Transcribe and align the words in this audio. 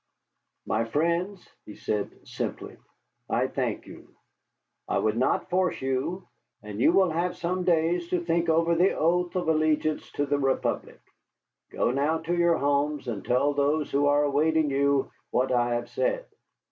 "My 0.65 0.83
friends," 0.85 1.47
he 1.63 1.75
said 1.75 2.27
simply, 2.27 2.75
"I 3.29 3.45
thank 3.45 3.85
you. 3.85 4.15
I 4.87 4.97
would 4.97 5.15
not 5.15 5.51
force 5.51 5.79
you, 5.79 6.27
and 6.63 6.79
you 6.79 6.91
will 6.91 7.11
have 7.11 7.37
some 7.37 7.65
days 7.65 8.09
to 8.09 8.25
think 8.25 8.49
over 8.49 8.73
the 8.73 8.93
oath 8.97 9.35
of 9.35 9.47
allegiance 9.47 10.11
to 10.13 10.25
the 10.25 10.39
Republic. 10.39 10.99
Go 11.69 11.91
now 11.91 12.17
to 12.17 12.35
your 12.35 12.57
homes, 12.57 13.07
and 13.07 13.23
tell 13.23 13.53
those 13.53 13.91
who 13.91 14.07
are 14.07 14.23
awaiting 14.23 14.71
you 14.71 15.11
what 15.29 15.51
I 15.51 15.75
have 15.75 15.87
said. 15.91 16.25